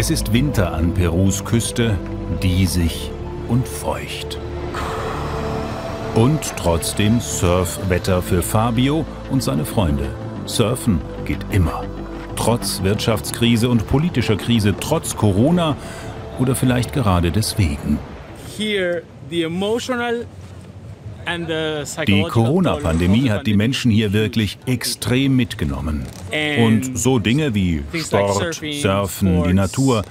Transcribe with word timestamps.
Es 0.00 0.10
ist 0.10 0.32
Winter 0.32 0.74
an 0.74 0.94
Perus 0.94 1.44
Küste, 1.44 1.98
diesig 2.40 3.10
und 3.48 3.66
feucht. 3.66 4.38
Und 6.14 6.38
trotzdem 6.56 7.18
Surfwetter 7.18 8.22
für 8.22 8.40
Fabio 8.40 9.04
und 9.28 9.42
seine 9.42 9.64
Freunde. 9.64 10.14
Surfen 10.46 11.00
geht 11.24 11.44
immer. 11.50 11.82
Trotz 12.36 12.80
Wirtschaftskrise 12.84 13.68
und 13.68 13.88
politischer 13.88 14.36
Krise, 14.36 14.72
trotz 14.78 15.16
Corona 15.16 15.76
oder 16.38 16.54
vielleicht 16.54 16.92
gerade 16.92 17.32
deswegen. 17.32 17.98
Here, 18.56 19.02
the 19.30 19.42
emotional 19.42 20.26
die 22.06 22.22
Corona-Pandemie 22.22 23.30
hat 23.30 23.46
die 23.46 23.54
Menschen 23.54 23.90
hier 23.90 24.12
wirklich 24.12 24.58
extrem 24.66 25.36
mitgenommen. 25.36 26.04
Und 26.58 26.98
so 26.98 27.18
Dinge 27.18 27.54
wie 27.54 27.82
Sport, 27.94 28.60
Surfen, 28.80 29.44
die 29.44 29.54
Natur, 29.54 30.04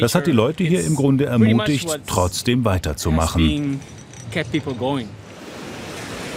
das 0.00 0.14
hat 0.14 0.26
die 0.26 0.32
Leute 0.32 0.64
hier 0.64 0.84
im 0.84 0.96
Grunde 0.96 1.26
ermutigt, 1.26 1.88
trotzdem 2.06 2.64
weiterzumachen. 2.64 3.80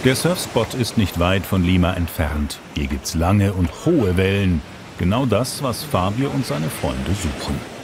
Der 0.04 0.16
Surfspot 0.16 0.74
ist 0.74 0.96
nicht 0.96 1.18
weit 1.18 1.44
von 1.44 1.62
Lima 1.62 1.92
entfernt. 1.92 2.58
Hier 2.74 2.86
gibt's 2.86 3.14
lange 3.14 3.52
und 3.52 3.68
hohe 3.84 4.16
Wellen. 4.16 4.62
Genau 4.98 5.26
das, 5.26 5.62
was 5.62 5.82
Fabio 5.82 6.30
und 6.30 6.46
seine 6.46 6.70
Freunde 6.70 7.10
suchen. 7.12 7.79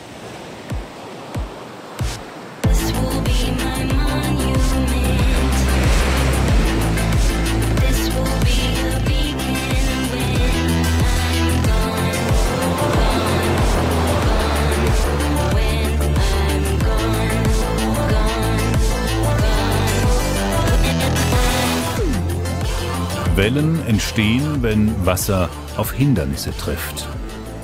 Wellen 23.37 23.87
entstehen, 23.87 24.63
wenn 24.63 25.05
Wasser 25.05 25.51
auf 25.77 25.93
Hindernisse 25.93 26.57
trifft. 26.57 27.07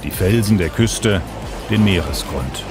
Die 0.04 0.10
Felsen 0.10 0.58
der 0.58 0.68
Küste, 0.68 1.22
den 1.70 1.82
Meeresgrund. 1.82 2.64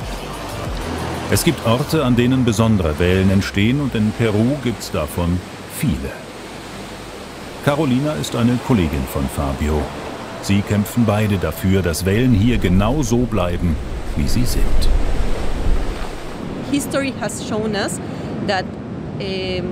Es 1.32 1.44
gibt 1.44 1.66
Orte, 1.66 2.06
an 2.06 2.16
denen 2.16 2.46
besondere 2.46 3.00
Wellen 3.00 3.32
entstehen 3.32 3.82
und 3.82 3.96
in 3.96 4.12
Peru 4.12 4.56
gibt 4.64 4.82
es 4.82 4.92
davon 4.92 5.40
viele. 5.76 6.12
Carolina 7.66 8.14
ist 8.14 8.36
eine 8.36 8.60
Kollegin 8.68 9.04
von 9.12 9.28
Fabio. 9.36 9.82
Sie 10.44 10.62
kämpfen 10.62 11.06
beide 11.06 11.38
dafür, 11.38 11.82
dass 11.82 12.06
Wellen 12.06 12.34
hier 12.34 12.60
genau 12.60 13.02
so 13.02 13.20
bleiben, 13.20 13.76
wie 14.16 14.28
sie 14.28 14.46
sind. 14.46 14.90
History 16.72 17.14
has 17.20 17.48
shown 17.48 17.74
us 17.74 18.00
that 18.48 18.66
uh, 19.20 19.64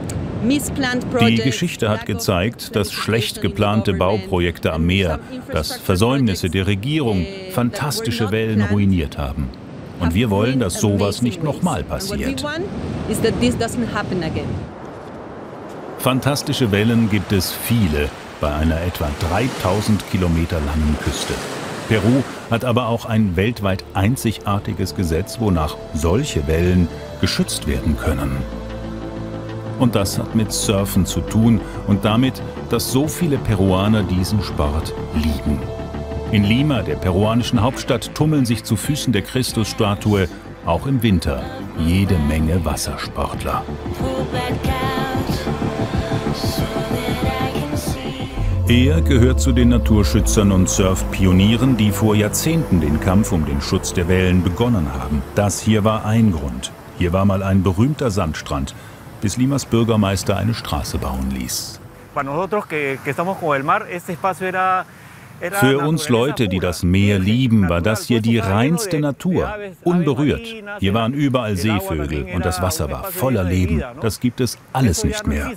die 0.41 1.35
Geschichte 1.35 1.89
hat 1.89 2.05
gezeigt, 2.05 2.75
dass 2.75 2.91
schlecht 2.91 3.41
geplante 3.41 3.93
Bauprojekte 3.93 4.71
am 4.71 4.85
Meer, 4.85 5.19
dass 5.51 5.75
Versäumnisse 5.77 6.49
der 6.49 6.67
Regierung 6.67 7.25
fantastische 7.51 8.31
Wellen 8.31 8.61
ruiniert 8.61 9.17
haben. 9.17 9.49
Und 9.99 10.13
wir 10.13 10.29
wollen, 10.29 10.59
dass 10.59 10.79
sowas 10.79 11.21
nicht 11.21 11.43
nochmal 11.43 11.83
passiert. 11.83 12.45
Fantastische 15.97 16.71
Wellen 16.71 17.09
gibt 17.09 17.33
es 17.33 17.51
viele 17.51 18.09
bei 18.39 18.53
einer 18.53 18.81
etwa 18.81 19.09
3000 19.29 20.09
Kilometer 20.09 20.61
langen 20.61 20.95
Küste. 21.03 21.33
Peru 21.89 22.23
hat 22.49 22.63
aber 22.63 22.87
auch 22.87 23.05
ein 23.05 23.35
weltweit 23.35 23.83
einzigartiges 23.93 24.95
Gesetz, 24.95 25.39
wonach 25.41 25.75
solche 25.93 26.47
Wellen 26.47 26.87
geschützt 27.19 27.67
werden 27.67 27.97
können. 27.97 28.37
Und 29.79 29.95
das 29.95 30.19
hat 30.19 30.35
mit 30.35 30.51
Surfen 30.51 31.05
zu 31.05 31.21
tun 31.21 31.61
und 31.87 32.03
damit, 32.05 32.41
dass 32.69 32.91
so 32.91 33.07
viele 33.07 33.37
Peruaner 33.37 34.03
diesen 34.03 34.43
Sport 34.43 34.93
lieben. 35.15 35.57
In 36.31 36.43
Lima, 36.43 36.83
der 36.83 36.95
peruanischen 36.95 37.61
Hauptstadt, 37.61 38.13
tummeln 38.13 38.45
sich 38.45 38.63
zu 38.63 38.75
Füßen 38.75 39.13
der 39.13 39.23
Christusstatue 39.23 40.27
auch 40.65 40.85
im 40.85 41.01
Winter 41.01 41.41
jede 41.79 42.17
Menge 42.19 42.63
Wassersportler. 42.63 43.63
Er 48.67 49.01
gehört 49.01 49.39
zu 49.39 49.51
den 49.51 49.69
Naturschützern 49.69 50.51
und 50.51 50.69
Surfpionieren, 50.69 51.75
die 51.75 51.89
vor 51.91 52.15
Jahrzehnten 52.15 52.81
den 52.81 52.99
Kampf 52.99 53.31
um 53.31 53.45
den 53.47 53.61
Schutz 53.61 53.93
der 53.93 54.07
Wellen 54.07 54.43
begonnen 54.43 54.93
haben. 54.93 55.23
Das 55.33 55.59
hier 55.59 55.83
war 55.83 56.05
ein 56.05 56.31
Grund. 56.31 56.71
Hier 56.99 57.11
war 57.11 57.25
mal 57.25 57.41
ein 57.41 57.63
berühmter 57.63 58.11
Sandstrand, 58.11 58.75
bis 59.21 59.37
Limas 59.37 59.65
Bürgermeister 59.65 60.37
eine 60.37 60.53
Straße 60.53 60.97
bauen 60.97 61.31
ließ. 61.31 61.79
Für 65.53 65.79
uns 65.79 66.09
Leute, 66.09 66.49
die 66.49 66.59
das 66.59 66.83
Meer 66.83 67.17
lieben, 67.17 67.69
war 67.69 67.81
das 67.81 68.05
hier 68.05 68.21
die 68.21 68.39
reinste 68.39 68.99
Natur, 68.99 69.49
unberührt. 69.83 70.45
Hier 70.79 70.93
waren 70.93 71.13
überall 71.13 71.55
Seevögel 71.55 72.27
und 72.33 72.45
das 72.45 72.61
Wasser 72.61 72.91
war 72.91 73.05
voller 73.05 73.43
Leben. 73.43 73.81
Das 74.01 74.19
gibt 74.19 74.41
es 74.41 74.57
alles 74.73 75.03
nicht 75.03 75.25
mehr. 75.25 75.51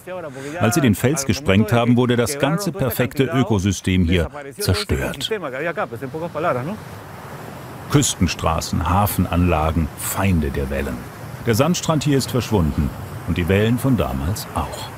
Als 0.61 0.77
sie 0.77 0.81
den 0.81 0.95
Fels 0.95 1.27
gesprengt 1.27 1.73
haben, 1.73 1.97
wurde 1.97 2.17
das 2.17 2.39
ganze 2.39 2.71
perfekte 2.71 3.25
Ökosystem 3.25 4.05
hier 4.05 4.29
zerstört. 4.59 5.31
Küstenstraßen, 7.91 8.89
Hafenanlagen, 8.89 9.89
Feinde 9.99 10.51
der 10.51 10.71
Wellen. 10.71 10.97
Der 11.45 11.55
Sandstrand 11.57 12.05
hier 12.05 12.19
ist 12.19 12.31
verschwunden 12.31 12.89
und 13.29 13.39
die 13.39 13.49
Wellen 13.49 13.79
von 13.79 13.97
damals 13.97 14.47
auch. 14.55 14.91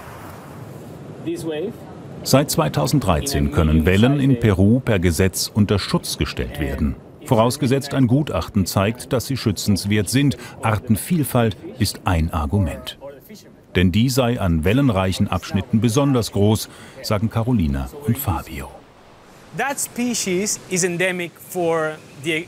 Seit 2.23 2.51
2013 2.51 3.51
können 3.51 3.87
Wellen 3.87 4.21
in 4.21 4.41
Peru 4.41 4.81
per 4.81 4.99
Gesetz 4.99 5.51
unter 5.53 5.79
Schutz 5.79 6.19
gestellt 6.19 6.59
werden. 6.61 6.97
Vorausgesetzt 7.27 7.95
ein 7.95 8.07
Gutachten 8.07 8.67
zeigt, 8.67 9.13
dass 9.13 9.27
sie 9.27 9.37
schützenswert 9.37 10.09
sind. 10.09 10.37
Artenvielfalt 10.63 11.57
ist 11.79 12.03
ein 12.05 12.33
Argument. 12.33 12.99
Denn 13.75 13.93
die 13.93 14.09
sei 14.09 14.41
an 14.41 14.65
wellenreichen 14.65 15.29
Abschnitten 15.29 15.81
besonders 15.81 16.33
groß, 16.33 16.69
sagen 17.03 17.31
Carolina 17.31 17.89
und 18.07 18.19
Fabio. 18.19 18.69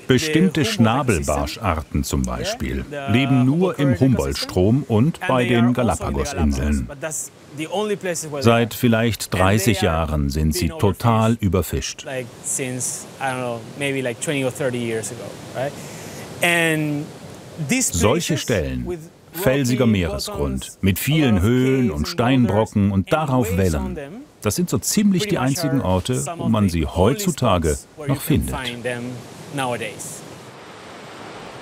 Bestimmte 0.09 0.65
Schnabelbarscharten 0.65 2.05
zum 2.05 2.23
Beispiel 2.23 2.85
leben 3.09 3.45
nur 3.45 3.79
im 3.79 3.99
Humboldt-Strom 3.99 4.85
und 4.89 5.21
bei 5.27 5.45
den 5.45 5.73
Galapagos-Inseln. 5.73 6.89
Seit 8.41 8.75
vielleicht 8.75 9.33
30 9.35 9.81
Jahren 9.83 10.31
sind 10.31 10.55
sie 10.55 10.69
total 10.69 11.37
überfischt. 11.41 12.07
Solche 17.93 18.37
Stellen 18.37 18.99
felsiger 19.33 19.87
Meeresgrund 19.87 20.79
mit 20.81 20.99
vielen 20.99 21.41
Höhlen 21.41 21.91
und 21.91 22.09
Steinbrocken 22.09 22.91
und 22.91 23.13
darauf 23.13 23.57
Wellen. 23.57 23.97
Das 24.47 24.55
sind 24.55 24.71
so 24.71 24.79
ziemlich 24.79 25.27
die 25.27 25.39
einzigen 25.39 25.81
Orte, 25.81 26.25
wo 26.37 26.49
man 26.49 26.69
sie 26.69 26.87
heutzutage 26.87 27.77
noch 28.07 28.21
findet. 28.21 28.55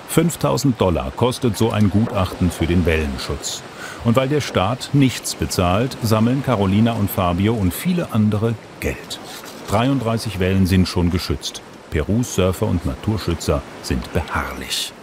5000 0.09 0.79
Dollar 0.79 1.11
kostet 1.15 1.57
so 1.57 1.71
ein 1.71 1.89
Gutachten 1.89 2.51
für 2.51 2.67
den 2.67 2.85
Wellenschutz. 2.85 3.63
Und 4.03 4.15
weil 4.15 4.29
der 4.29 4.39
Staat 4.39 4.91
nichts 4.93 5.33
bezahlt, 5.33 5.97
sammeln 6.03 6.43
Carolina 6.43 6.93
und 6.93 7.09
Fabio 7.09 7.55
und 7.55 7.73
viele 7.73 8.13
andere 8.13 8.53
Geld. 8.81 9.19
33 9.67 10.37
Wellen 10.37 10.67
sind 10.67 10.87
schon 10.87 11.09
geschützt. 11.09 11.63
Perus 11.89 12.35
Surfer 12.35 12.67
und 12.67 12.85
Naturschützer 12.85 13.63
sind 13.81 14.13
beharrlich. 14.13 14.93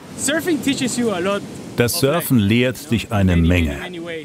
Das 1.77 1.99
Surfen 1.99 2.39
lehrt 2.39 2.93
dich 2.93 3.11
eine 3.11 3.37
Menge. 3.37 3.77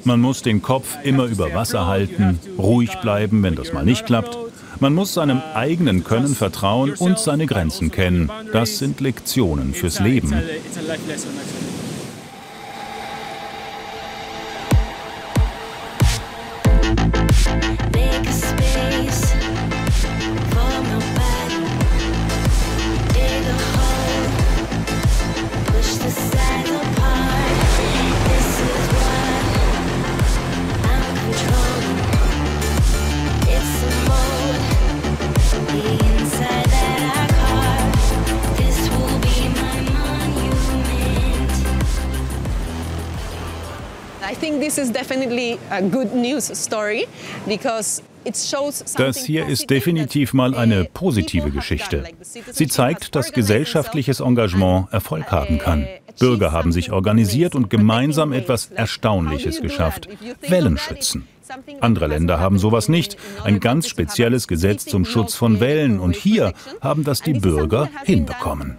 Man 0.03 0.21
muss 0.21 0.41
den 0.41 0.61
Kopf 0.61 0.97
immer 1.03 1.25
über 1.25 1.53
Wasser 1.53 1.87
halten, 1.87 2.39
ruhig 2.57 2.95
bleiben, 3.01 3.43
wenn 3.43 3.55
das 3.55 3.73
mal 3.73 3.85
nicht 3.85 4.05
klappt. 4.05 4.37
Man 4.79 4.93
muss 4.93 5.13
seinem 5.13 5.41
eigenen 5.55 6.03
Können 6.03 6.35
vertrauen 6.35 6.93
und 6.93 7.17
seine 7.17 7.47
Grenzen 7.47 7.91
kennen. 7.91 8.29
Das 8.53 8.77
sind 8.77 8.99
Lektionen 9.01 9.73
fürs 9.73 9.99
Leben. 9.99 10.33
Das 48.97 49.17
hier 49.23 49.47
ist 49.47 49.69
definitiv 49.69 50.33
mal 50.33 50.53
eine 50.53 50.83
positive 50.83 51.49
Geschichte. 51.49 52.03
Sie 52.51 52.67
zeigt, 52.67 53.15
dass 53.15 53.31
gesellschaftliches 53.31 54.19
Engagement 54.19 54.91
Erfolg 54.91 55.31
haben 55.31 55.59
kann. 55.59 55.87
Bürger 56.19 56.51
haben 56.51 56.71
sich 56.71 56.91
organisiert 56.91 57.55
und 57.55 57.69
gemeinsam 57.69 58.33
etwas 58.33 58.67
Erstaunliches 58.71 59.61
geschafft. 59.61 60.09
Wellen 60.47 60.77
schützen. 60.77 61.27
Andere 61.79 62.07
Länder 62.07 62.39
haben 62.39 62.59
sowas 62.59 62.89
nicht. 62.89 63.15
Ein 63.43 63.59
ganz 63.61 63.87
spezielles 63.87 64.47
Gesetz 64.47 64.85
zum 64.85 65.05
Schutz 65.05 65.35
von 65.35 65.61
Wellen. 65.61 65.99
Und 65.99 66.15
hier 66.15 66.53
haben 66.81 67.05
das 67.05 67.21
die 67.21 67.33
Bürger 67.33 67.89
hinbekommen. 68.03 68.77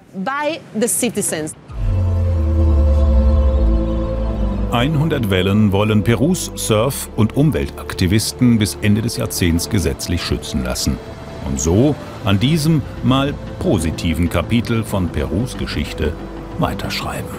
100 4.71 5.31
Wellen 5.31 5.73
wollen 5.73 6.05
Perus 6.05 6.53
Surf- 6.55 7.09
und 7.17 7.37
Umweltaktivisten 7.37 8.59
bis 8.59 8.77
Ende 8.83 9.01
des 9.01 9.17
Jahrzehnts 9.17 9.71
gesetzlich 9.71 10.23
schützen 10.23 10.63
lassen. 10.63 10.99
Und 11.47 11.59
so 11.59 11.97
an 12.25 12.39
diesem 12.39 12.83
mal 13.03 13.33
positiven 13.61 14.29
Kapitel 14.29 14.85
von 14.85 15.09
Perus 15.09 15.57
Geschichte 15.57 16.13
weiterschreiben. 16.59 17.31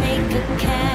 Make 0.00 0.68
a. 0.68 0.85